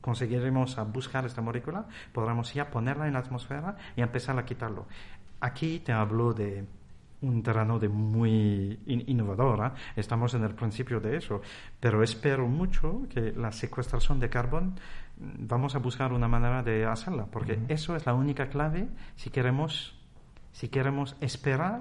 conseguiremos 0.00 0.76
buscar 0.92 1.26
esta 1.26 1.42
molécula, 1.42 1.86
podremos 2.12 2.54
ya 2.54 2.70
ponerla 2.70 3.08
en 3.08 3.14
la 3.14 3.18
atmósfera 3.18 3.76
y 3.96 4.02
empezar 4.02 4.38
a 4.38 4.44
quitarlo. 4.44 4.86
Aquí 5.40 5.80
te 5.80 5.92
hablo 5.92 6.32
de 6.32 6.64
un 7.26 7.42
terreno 7.42 7.78
de 7.78 7.88
muy 7.88 8.78
innovadora. 8.86 9.74
Estamos 9.94 10.34
en 10.34 10.44
el 10.44 10.54
principio 10.54 11.00
de 11.00 11.16
eso, 11.16 11.40
pero 11.80 12.02
espero 12.02 12.46
mucho 12.46 13.02
que 13.10 13.32
la 13.32 13.52
secuestración 13.52 14.20
de 14.20 14.28
carbón 14.28 14.74
mm, 15.18 15.46
vamos 15.46 15.74
a 15.74 15.78
buscar 15.78 16.12
una 16.12 16.28
manera 16.28 16.62
de 16.62 16.84
hacerla, 16.86 17.26
porque 17.26 17.58
eso 17.68 17.96
es 17.96 18.06
la 18.06 18.14
única 18.14 18.48
clave 18.48 18.88
si 19.16 19.30
queremos, 19.30 19.98
si 20.52 20.68
queremos 20.68 21.16
esperar 21.20 21.80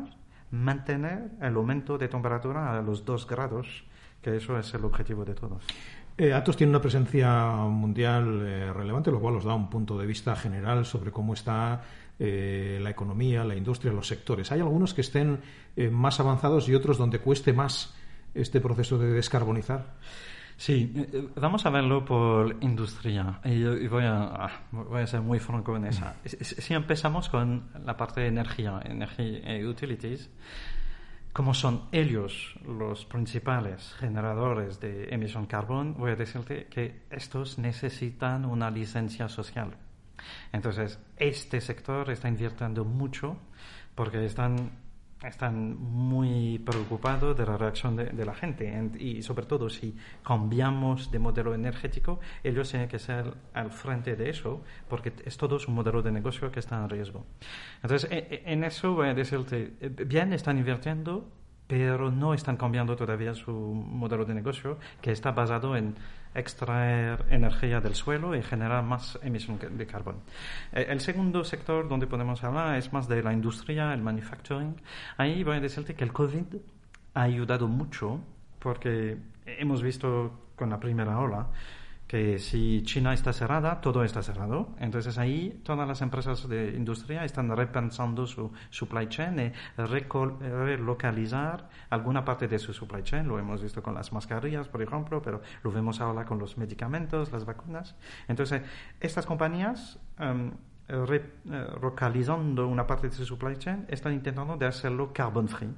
mantener 0.51 1.31
el 1.41 1.55
aumento 1.55 1.97
de 1.97 2.07
temperatura 2.07 2.77
a 2.77 2.81
los 2.81 3.05
dos 3.05 3.27
grados, 3.27 3.83
que 4.21 4.37
eso 4.37 4.57
es 4.57 4.73
el 4.73 4.85
objetivo 4.85 5.25
de 5.25 5.33
todos. 5.33 5.63
Eh, 6.17 6.31
Atos 6.33 6.55
tiene 6.55 6.69
una 6.69 6.79
presencia 6.79 7.51
mundial 7.67 8.41
eh, 8.45 8.71
relevante, 8.71 9.11
lo 9.11 9.19
cual 9.19 9.35
os 9.35 9.43
da 9.43 9.53
un 9.53 9.69
punto 9.69 9.97
de 9.97 10.05
vista 10.05 10.33
general 10.35 10.85
sobre 10.85 11.11
cómo 11.11 11.33
está 11.33 11.81
eh, 12.19 12.79
la 12.81 12.89
economía, 12.89 13.43
la 13.43 13.55
industria, 13.55 13.91
los 13.91 14.07
sectores. 14.07 14.51
Hay 14.51 14.59
algunos 14.59 14.93
que 14.93 15.01
estén 15.01 15.39
eh, 15.75 15.89
más 15.89 16.19
avanzados 16.19 16.69
y 16.69 16.75
otros 16.75 16.97
donde 16.97 17.19
cueste 17.19 17.51
más 17.53 17.93
este 18.33 18.61
proceso 18.61 18.97
de 18.97 19.11
descarbonizar. 19.11 19.95
Sí, 20.57 20.93
eh, 20.95 21.27
vamos 21.35 21.65
a 21.65 21.69
verlo 21.69 22.05
por 22.05 22.55
industria 22.61 23.41
y, 23.43 23.87
voy, 23.87 24.05
a, 24.05 24.23
ah, 24.23 24.51
voy, 24.71 25.01
a, 25.01 25.07
ser 25.07 25.21
muy 25.21 25.39
franco 25.39 25.75
en 25.75 25.87
esa. 25.87 26.15
Si 26.23 26.73
empezamos 26.73 27.27
con 27.27 27.69
la 27.85 27.97
parte 27.97 28.21
de 28.21 28.27
energía, 28.27 28.79
energía 28.85 29.57
y 29.59 29.65
utilities, 29.65 30.29
como 31.33 31.53
son 31.53 31.89
ellos 31.91 32.55
los 32.65 33.05
principales 33.05 33.93
generadores 33.99 34.79
de 34.79 35.09
emisión 35.09 35.47
carbón, 35.47 35.95
voy 35.97 36.11
a 36.11 36.15
decirte 36.15 36.67
que 36.67 37.01
estos 37.09 37.59
necesitan 37.59 38.45
una 38.45 38.71
licencia 38.71 39.27
social. 39.27 39.75
Entonces, 40.51 40.99
este 41.17 41.61
sector 41.61 42.09
está 42.09 42.27
invirtiendo 42.27 42.85
mucho 42.85 43.37
porque 43.95 44.25
están, 44.25 44.71
están 45.23 45.77
muy 45.77 46.59
preocupados 46.59 47.37
de 47.37 47.45
la 47.45 47.57
reacción 47.57 47.95
de, 47.95 48.25
la 48.25 48.33
gente 48.33 48.91
y 48.99 49.21
sobre 49.21 49.45
todo 49.45 49.69
si 49.69 49.95
cambiamos 50.23 51.11
de 51.11 51.19
modelo 51.19 51.53
energético, 51.53 52.19
ellos 52.43 52.69
tienen 52.69 52.89
que 52.89 52.99
ser 52.99 53.33
al 53.53 53.71
frente 53.71 54.15
de 54.15 54.29
eso 54.29 54.63
porque 54.89 55.13
es 55.25 55.37
todo 55.37 55.57
un 55.67 55.73
modelo 55.73 56.01
de 56.01 56.11
negocio 56.11 56.51
que 56.51 56.59
está 56.59 56.77
en 56.77 56.89
riesgo. 56.89 57.25
Entonces, 57.81 58.09
e, 58.11 58.17
e, 58.17 58.53
en 58.53 58.63
eso 58.63 58.93
voy 58.93 59.07
a 59.07 59.13
decirte, 59.13 59.73
eh, 59.79 59.89
bien 59.89 60.33
están 60.33 60.57
invirtiendo, 60.57 61.29
pero 61.67 62.11
no 62.11 62.33
están 62.33 62.57
cambiando 62.57 62.95
todavía 62.95 63.33
su 63.33 63.51
modelo 63.51 64.25
de 64.25 64.33
negocio 64.33 64.77
que 65.01 65.11
está 65.11 65.31
basado 65.31 65.75
en 65.75 65.95
extraer 66.35 67.25
energía 67.29 67.79
del 67.79 67.95
suelo 67.95 68.35
y 68.35 68.43
generar 68.43 68.83
más 68.83 69.17
emisión 69.23 69.57
de 69.57 69.87
carbón. 69.87 70.17
Eh, 70.73 70.85
el 70.89 70.99
segundo 70.99 71.43
sector 71.43 71.87
donde 71.87 72.07
podemos 72.07 72.43
hablar 72.43 72.77
es 72.77 72.91
más 72.91 73.07
de 73.07 73.23
la 73.23 73.33
industria, 73.33 73.93
el 73.93 74.01
manufacturing. 74.01 74.75
Ahí 75.17 75.43
voy 75.43 75.57
a 75.57 75.59
decirte 75.61 75.95
que 75.95 76.03
el 76.03 76.13
COVID 76.13 76.45
ha 77.13 77.21
ayudado 77.21 77.67
mucho 77.67 78.19
porque 78.59 79.17
hemos 79.45 79.81
visto 79.81 80.51
con 80.55 80.69
la 80.69 80.79
primera 80.79 81.17
ola 81.19 81.47
que 82.07 82.39
si 82.39 82.83
China 82.83 83.13
está 83.13 83.33
cerrada, 83.33 83.81
todo 83.81 84.03
está 84.03 84.21
cerrado. 84.21 84.69
Entonces 84.79 85.17
ahí 85.17 85.61
todas 85.63 85.87
las 85.87 86.01
empresas 86.01 86.47
de 86.47 86.75
industria 86.75 87.25
están 87.25 87.55
repensando 87.55 88.27
su 88.27 88.51
supply 88.69 89.07
chain 89.07 89.39
y 89.39 89.51
relocalizar 89.77 91.69
alguna 91.89 92.23
parte 92.23 92.47
de 92.47 92.59
su 92.59 92.73
supply 92.73 93.03
chain. 93.03 93.27
Lo 93.27 93.39
hemos 93.39 93.61
visto 93.61 93.81
con 93.81 93.95
las 93.95 94.13
mascarillas, 94.13 94.67
por 94.67 94.81
ejemplo, 94.81 95.21
pero 95.21 95.41
lo 95.63 95.71
vemos 95.71 95.99
ahora 96.01 96.25
con 96.25 96.37
los 96.39 96.57
medicamentos, 96.57 97.31
las 97.31 97.45
vacunas. 97.45 97.95
Entonces, 98.27 98.61
estas 98.99 99.25
compañías... 99.25 99.99
Um, 100.19 100.51
una 100.87 102.85
parte 102.85 103.09
de 103.09 103.15
su 103.15 103.25
supply 103.25 103.57
chain, 103.57 103.85
están 103.87 104.13
intentando 104.13 104.63
hacerlo 104.67 105.11
carbon 105.11 105.47
free. 105.47 105.73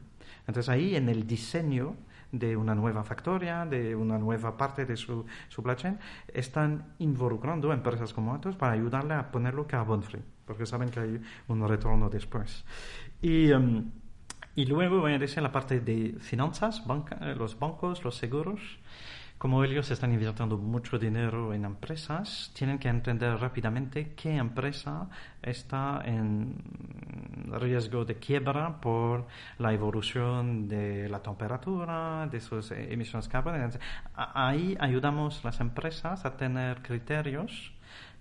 Entonces 0.48 0.70
ahí 0.70 0.98
en 0.98 1.08
el 1.08 1.26
diseño 1.26 1.96
de 2.32 2.58
una 2.58 2.76
nueva 2.76 3.04
factoría, 3.04 3.66
de 3.66 3.96
una 3.96 4.18
nueva 4.18 4.58
parte 4.58 4.86
de 4.86 4.98
su 4.98 5.26
supply 5.50 5.76
chain, 5.76 6.00
están 6.34 6.94
involucrando 7.00 7.72
empresas 7.74 8.14
como 8.14 8.34
Atos 8.34 8.56
para 8.56 8.74
ayudarle 8.74 9.14
a 9.14 9.32
ponerlo 9.32 9.68
carbon 9.68 10.04
free, 10.04 10.22
porque 10.46 10.66
saben 10.66 10.90
que 10.90 11.00
hay 11.00 11.22
un 11.48 11.68
retorno 11.68 12.10
después. 12.10 12.66
Y, 13.22 13.52
em, 13.52 13.92
y 14.56 14.66
luego 14.66 15.00
voy 15.00 15.14
a 15.14 15.20
decir 15.20 15.42
la 15.44 15.52
parte 15.52 15.80
de 15.80 16.16
finanzas, 16.20 16.86
banca, 16.86 17.18
los 17.36 17.58
bancos, 17.60 18.04
los 18.04 18.16
seguros 18.16 18.80
como 19.38 19.64
ellos 19.64 19.92
están 19.92 20.12
invirtiendo 20.14 20.58
mucho 20.58 20.98
dinero 20.98 21.54
en 21.54 21.66
empresas, 21.66 22.52
tienen 22.56 22.80
que 22.80 22.90
entender 22.90 23.38
rápidamente 23.38 24.14
qué 24.16 24.36
empresa 24.36 25.10
está 25.42 26.02
en 26.06 26.56
riesgo 27.60 28.04
de 28.04 28.16
quiebra 28.16 28.82
por 28.82 29.28
la 29.60 29.74
evolución 29.74 30.68
de 30.68 31.08
la 31.08 31.22
temperatura, 31.22 32.28
de 32.32 32.40
sus 32.40 32.72
emisiones 32.72 33.28
carbono. 33.28 33.58
Ahí 34.16 34.76
ayudamos 34.80 35.44
las 35.44 35.60
empresas 35.60 36.26
a 36.26 36.36
tener 36.36 36.82
criterios 36.82 37.74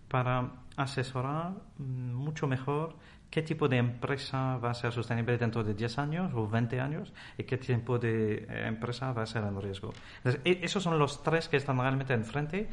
para 0.08 0.50
asesorar 0.76 1.52
mucho 1.78 2.46
mejor 2.46 2.94
qué 3.30 3.42
tipo 3.42 3.68
de 3.68 3.76
empresa 3.78 4.56
va 4.58 4.70
a 4.70 4.74
ser 4.74 4.92
sostenible 4.92 5.36
dentro 5.38 5.62
de 5.62 5.74
10 5.74 5.98
años 5.98 6.32
o 6.34 6.48
20 6.48 6.80
años 6.80 7.12
y 7.36 7.44
qué 7.44 7.58
tipo 7.58 7.98
de 7.98 8.46
eh, 8.48 8.66
empresa 8.66 9.12
va 9.12 9.22
a 9.22 9.26
ser 9.26 9.44
en 9.44 9.60
riesgo. 9.60 9.92
E, 10.44 10.60
esos 10.62 10.82
son 10.82 10.98
los 10.98 11.22
tres 11.22 11.48
que 11.48 11.56
están 11.56 11.78
realmente 11.78 12.14
enfrente. 12.14 12.68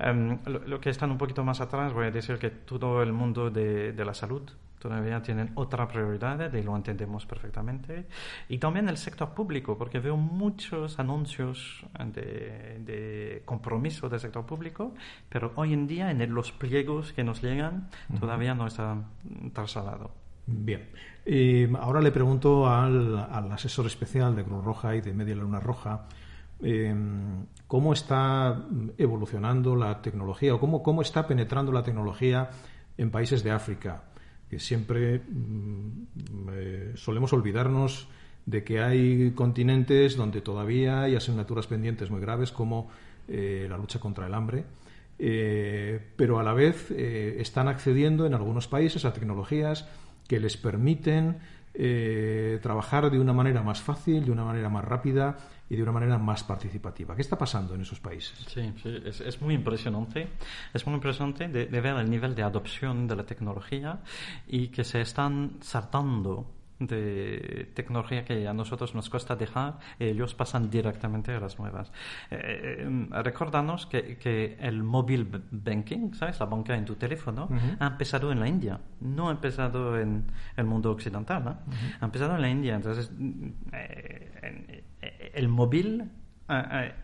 Um, 0.00 0.38
lo, 0.46 0.80
que 0.80 0.90
están 0.90 1.10
un 1.10 1.18
poquito 1.18 1.44
más 1.44 1.60
atrás, 1.60 1.92
voy 1.92 2.06
a 2.06 2.10
decir 2.10 2.38
que 2.38 2.50
todo 2.50 3.02
el 3.02 3.12
mundo 3.12 3.50
de, 3.50 3.92
de 3.92 4.04
la 4.04 4.14
salud 4.14 4.42
todavía 4.82 5.22
tienen 5.22 5.52
otra 5.54 5.86
prioridad 5.86 6.52
y 6.52 6.62
lo 6.62 6.74
entendemos 6.74 7.24
perfectamente. 7.24 8.06
Y 8.48 8.58
también 8.58 8.88
el 8.88 8.96
sector 8.96 9.30
público, 9.32 9.78
porque 9.78 10.00
veo 10.00 10.16
muchos 10.16 10.98
anuncios 10.98 11.86
de, 12.12 12.80
de 12.84 13.42
compromiso 13.44 14.08
del 14.08 14.18
sector 14.18 14.44
público, 14.44 14.92
pero 15.28 15.52
hoy 15.54 15.72
en 15.72 15.86
día 15.86 16.10
en 16.10 16.34
los 16.34 16.50
pliegos 16.50 17.12
que 17.12 17.22
nos 17.22 17.40
llegan 17.40 17.88
todavía 18.18 18.54
no 18.54 18.66
está 18.66 18.96
trasladado. 19.52 20.10
Bien. 20.46 20.88
Eh, 21.24 21.72
ahora 21.78 22.00
le 22.00 22.10
pregunto 22.10 22.68
al, 22.68 23.16
al, 23.16 23.52
asesor 23.52 23.86
especial 23.86 24.34
de 24.34 24.42
Cruz 24.42 24.64
Roja 24.64 24.96
y 24.96 25.00
de 25.00 25.12
Media 25.12 25.36
Luna 25.36 25.60
Roja 25.60 26.06
eh, 26.60 26.94
cómo 27.68 27.92
está 27.92 28.66
evolucionando 28.98 29.76
la 29.76 30.02
tecnología 30.02 30.54
o 30.54 30.60
cómo, 30.60 30.82
cómo 30.82 31.02
está 31.02 31.26
penetrando 31.26 31.72
la 31.72 31.82
tecnología 31.82 32.50
en 32.96 33.10
países 33.10 33.42
de 33.42 33.50
África, 33.50 34.02
que 34.52 34.58
siempre 34.58 35.18
mm, 35.18 36.48
eh, 36.50 36.92
solemos 36.94 37.32
olvidarnos 37.32 38.06
de 38.44 38.64
que 38.64 38.82
hay 38.82 39.30
continentes 39.30 40.14
donde 40.14 40.42
todavía 40.42 41.00
hay 41.00 41.16
asignaturas 41.16 41.66
pendientes 41.66 42.10
muy 42.10 42.20
graves 42.20 42.52
como 42.52 42.90
eh, 43.28 43.66
la 43.70 43.78
lucha 43.78 43.98
contra 43.98 44.26
el 44.26 44.34
hambre. 44.34 44.64
pero 46.16 46.38
a 46.38 46.42
la 46.42 46.52
vez 46.52 46.90
están 46.90 47.68
accediendo 47.68 48.26
en 48.26 48.34
algunos 48.34 48.68
países 48.68 49.06
a 49.06 49.14
tecnologías 49.14 49.88
que 50.28 50.38
les 50.38 50.58
permiten 50.58 51.38
eh, 51.74 52.58
trabajar 52.62 53.10
de 53.10 53.18
una 53.18 53.32
manera 53.32 53.62
más 53.62 53.80
fácil, 53.80 54.24
de 54.24 54.30
una 54.30 54.44
manera 54.44 54.68
más 54.68 54.84
rápida 54.84 55.36
y 55.70 55.76
de 55.76 55.82
una 55.82 55.92
manera 55.92 56.18
más 56.18 56.44
participativa. 56.44 57.14
¿Qué 57.14 57.22
está 57.22 57.38
pasando 57.38 57.74
en 57.74 57.80
esos 57.80 57.98
países? 57.98 58.38
Sí, 58.46 58.72
es, 58.84 59.40
muy 59.40 59.54
impresionante. 59.54 60.28
Es 60.74 60.86
muy 60.86 60.96
impresionante 60.96 61.48
de, 61.48 61.66
de, 61.66 61.80
ver 61.80 61.96
el 61.96 62.10
nivel 62.10 62.34
de 62.34 62.42
adopción 62.42 63.08
de 63.08 63.16
la 63.16 63.24
tecnología 63.24 64.00
y 64.46 64.68
que 64.68 64.84
se 64.84 65.00
están 65.00 65.52
saltando 65.60 66.46
de 66.78 67.70
tecnología 67.74 68.24
que 68.24 68.48
a 68.48 68.52
nosotros 68.52 68.94
nos 68.94 69.08
cuesta 69.08 69.36
dejar, 69.36 69.78
ellos 69.98 70.34
pasan 70.34 70.70
directamente 70.70 71.32
a 71.32 71.40
las 71.40 71.58
nuevas. 71.58 71.92
Eh, 72.30 72.86
eh 72.86 73.22
recordanos 73.22 73.86
que, 73.86 74.18
que, 74.18 74.56
el 74.60 74.82
móvil 74.82 75.28
banking, 75.50 76.14
¿sabes? 76.14 76.40
La 76.40 76.46
banca 76.46 76.76
en 76.76 76.84
tu 76.84 76.94
teléfono, 76.96 77.48
ha 77.78 77.86
empezado 77.86 78.32
en 78.32 78.40
la 78.40 78.48
India, 78.48 78.80
no 79.00 79.28
ha 79.28 79.32
empezado 79.32 79.98
en 79.98 80.24
el 80.56 80.64
mundo 80.64 80.90
occidental, 80.90 81.44
¿no? 81.44 81.58
ha 82.00 82.04
empezado 82.04 82.34
en 82.34 82.42
la 82.42 82.48
India. 82.48 82.74
Entonces, 82.74 83.10
eh, 83.72 85.32
el 85.34 85.48
móvil 85.48 86.02
eh, 86.02 86.06
eh, 86.06 86.21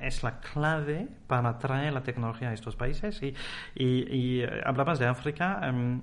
es 0.00 0.23
la 0.23 0.40
clave 0.40 1.09
para 1.26 1.59
traer 1.59 1.93
la 1.93 2.02
tecnología 2.02 2.50
a 2.50 2.52
estos 2.52 2.76
países. 2.76 3.23
Y, 3.23 3.35
y, 3.75 4.40
eh, 4.40 4.62
hablabas 4.64 4.99
de 4.99 5.07
África, 5.07 5.61
em, 5.62 6.02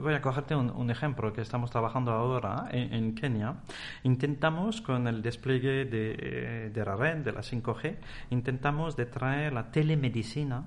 voy 0.00 0.14
a 0.14 0.20
cogerte 0.20 0.54
un, 0.54 0.90
ejemplo 0.90 1.32
que 1.32 1.42
estamos 1.42 1.70
trabajando 1.70 2.12
ahora 2.12 2.68
en, 2.70 3.14
Kenia. 3.14 3.56
Intentamos, 4.02 4.80
con 4.80 5.06
el 5.06 5.22
despliegue 5.22 5.84
de, 5.84 6.70
de 6.72 6.84
la 6.84 6.96
red, 6.96 7.18
de 7.18 7.32
la 7.32 7.42
5G, 7.42 7.96
intentamos 8.30 8.96
de 8.96 9.06
traer 9.06 9.52
la 9.52 9.70
telemedicina 9.70 10.66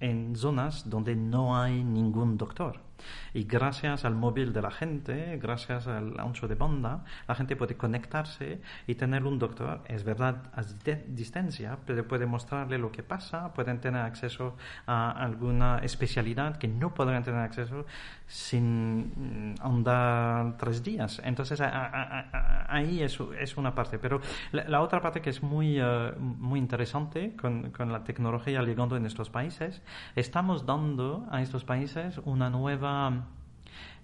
en 0.00 0.34
zonas 0.34 0.88
donde 0.88 1.14
no 1.14 1.60
hay 1.60 1.84
ningún 1.84 2.36
doctor. 2.36 2.89
Y 3.34 3.44
gracias 3.44 4.04
al 4.04 4.14
móvil 4.14 4.52
de 4.52 4.62
la 4.62 4.70
gente, 4.70 5.38
gracias 5.40 5.86
al 5.86 6.18
ancho 6.18 6.48
de 6.48 6.54
banda, 6.54 7.04
la 7.28 7.34
gente 7.34 7.56
puede 7.56 7.76
conectarse 7.76 8.60
y 8.86 8.94
tener 8.94 9.24
un 9.24 9.38
doctor, 9.38 9.82
es 9.86 10.04
verdad, 10.04 10.42
a 10.54 10.62
distancia, 11.06 11.78
pero 11.86 12.06
puede 12.06 12.26
mostrarle 12.26 12.78
lo 12.78 12.90
que 12.90 13.02
pasa, 13.02 13.52
pueden 13.52 13.80
tener 13.80 14.02
acceso 14.02 14.56
a 14.86 15.10
alguna 15.10 15.78
especialidad 15.78 16.56
que 16.56 16.68
no 16.68 16.94
podrían 16.94 17.22
tener 17.22 17.40
acceso 17.40 17.86
sin 18.26 19.56
andar 19.60 20.56
tres 20.56 20.82
días. 20.82 21.20
Entonces, 21.24 21.60
ahí 21.60 23.02
es, 23.02 23.18
es 23.40 23.56
una 23.56 23.74
parte. 23.74 23.98
Pero 23.98 24.20
la, 24.52 24.80
otra 24.80 25.00
parte 25.00 25.20
que 25.20 25.30
es 25.30 25.42
muy, 25.42 25.80
eh, 25.80 26.12
muy 26.18 26.58
interesante 26.58 27.34
con, 27.36 27.70
con 27.70 27.92
la 27.92 28.04
tecnología 28.04 28.62
llegando 28.62 28.96
en 28.96 29.06
estos 29.06 29.30
países, 29.30 29.82
estamos 30.14 30.66
dando 30.66 31.26
a 31.30 31.42
estos 31.42 31.64
países 31.64 32.20
una 32.24 32.50
nueva 32.50 32.89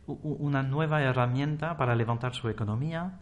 una 0.07 0.63
nueva 0.63 1.03
herramienta 1.03 1.77
para 1.77 1.95
levantar 1.95 2.35
su 2.35 2.49
economía, 2.49 3.19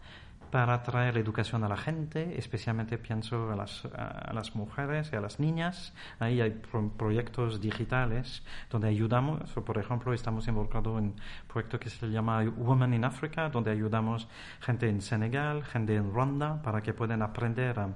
para 0.51 0.83
traer 0.83 1.17
educación 1.17 1.63
a 1.63 1.67
la 1.67 1.75
gente, 1.75 2.37
especialmente 2.37 2.97
pienso 2.97 3.51
a 3.51 3.55
las, 3.57 3.85
a 3.93 4.31
las 4.33 4.55
mujeres 4.55 5.09
y 5.11 5.15
a 5.15 5.19
las 5.19 5.39
niñas. 5.39 5.93
Ahí 6.19 6.39
hay 6.39 6.61
proyectos 6.97 7.59
digitales 7.59 8.41
donde 8.69 8.87
ayudamos, 8.87 9.51
por 9.51 9.77
ejemplo, 9.77 10.13
estamos 10.13 10.47
involucrados 10.47 10.97
en 10.99 11.05
un 11.05 11.15
proyecto 11.51 11.77
que 11.77 11.89
se 11.89 12.07
llama 12.09 12.43
Women 12.43 12.93
in 12.93 13.03
Africa, 13.03 13.49
donde 13.49 13.71
ayudamos 13.71 14.29
gente 14.61 14.87
en 14.87 15.01
Senegal, 15.01 15.63
gente 15.63 15.95
en 15.95 16.13
Ruanda, 16.13 16.61
para 16.61 16.81
que 16.81 16.93
puedan 16.93 17.21
aprender 17.21 17.77
a 17.79 17.89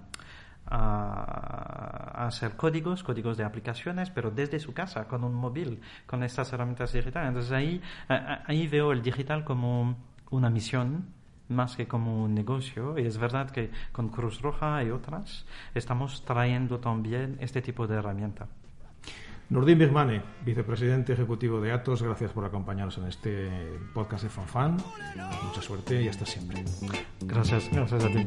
a, 0.70 2.26
hacer 2.28 2.56
códigos, 2.56 3.04
códigos 3.04 3.38
de 3.38 3.44
aplicaciones, 3.44 4.10
pero 4.10 4.32
desde 4.32 4.60
su 4.60 4.74
casa, 4.74 5.08
con 5.08 5.24
un 5.24 5.34
móvil, 5.34 5.82
con 6.06 6.24
estas 6.24 6.52
herramientas 6.54 6.94
digitales. 6.94 7.30
Entonces 7.30 7.52
ahí, 7.52 7.82
ahí 8.08 8.68
veo 8.68 8.92
el 8.92 9.02
digital 9.02 9.44
como 9.44 9.96
una 10.30 10.50
misión 10.50 11.06
más 11.48 11.76
que 11.76 11.88
como 11.88 12.24
un 12.24 12.34
negocio. 12.34 12.98
Y 12.98 13.06
es 13.06 13.18
verdad 13.18 13.50
que 13.50 13.72
con 13.92 14.10
Cruz 14.10 14.42
Roja 14.42 14.84
y 14.84 14.92
otras 14.92 15.46
estamos 15.74 16.24
trayendo 16.24 16.80
también 16.80 17.38
este 17.40 17.62
tipo 17.62 17.88
de 17.88 17.96
herramienta. 17.96 18.48
Nordin 19.50 19.80
Birmane, 19.80 20.22
vicepresidente 20.46 21.14
ejecutivo 21.14 21.60
de 21.60 21.72
Atos, 21.72 22.04
gracias 22.04 22.32
por 22.32 22.46
acompañarnos 22.46 23.00
en 23.00 23.08
este 23.08 23.50
podcast 23.96 24.24
de 24.24 24.30
FanFan. 24.30 24.78
Mucha 25.44 25.62
suerte 25.62 26.04
y 26.04 26.08
hasta 26.08 26.24
siempre. 26.24 26.64
Gracias, 27.22 27.68
gracias 27.72 28.06
a 28.06 28.10
ti. 28.10 28.26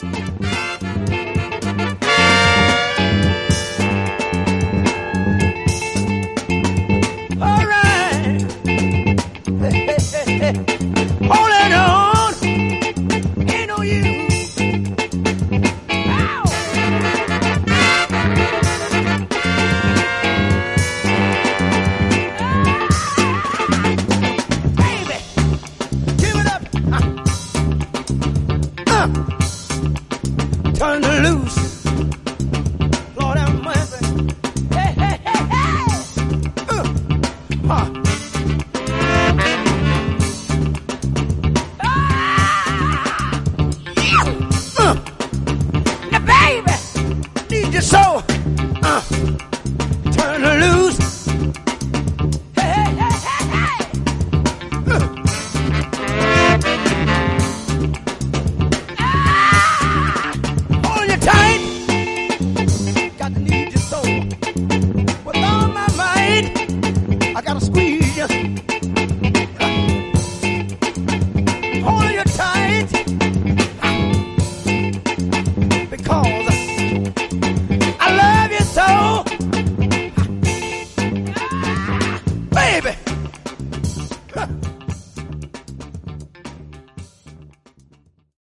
Thank 0.00 0.54
you. 0.54 0.59